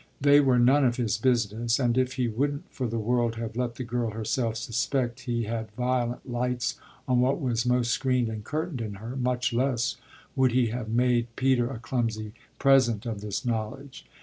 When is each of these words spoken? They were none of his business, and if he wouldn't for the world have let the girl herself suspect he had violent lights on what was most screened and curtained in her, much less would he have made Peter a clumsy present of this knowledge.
They 0.19 0.39
were 0.39 0.57
none 0.57 0.83
of 0.83 0.95
his 0.95 1.19
business, 1.19 1.77
and 1.79 1.95
if 1.95 2.13
he 2.13 2.27
wouldn't 2.27 2.71
for 2.73 2.87
the 2.87 2.97
world 2.97 3.35
have 3.35 3.55
let 3.55 3.75
the 3.75 3.83
girl 3.83 4.09
herself 4.09 4.57
suspect 4.57 5.19
he 5.29 5.43
had 5.43 5.69
violent 5.73 6.27
lights 6.27 6.79
on 7.07 7.19
what 7.19 7.39
was 7.39 7.67
most 7.67 7.91
screened 7.91 8.27
and 8.29 8.43
curtained 8.43 8.81
in 8.81 8.95
her, 8.95 9.15
much 9.15 9.53
less 9.53 9.97
would 10.35 10.53
he 10.53 10.69
have 10.69 10.89
made 10.89 11.27
Peter 11.35 11.67
a 11.69 11.77
clumsy 11.77 12.33
present 12.57 13.05
of 13.05 13.21
this 13.21 13.45
knowledge. 13.45 14.07